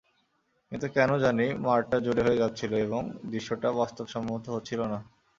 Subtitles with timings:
[0.71, 3.01] কিন্তু কেন জানি মারটা জোরে হয়ে যাচ্ছিল এবং
[3.31, 4.99] দৃশ্যটা বাস্তবসম্মত হচ্ছিল না।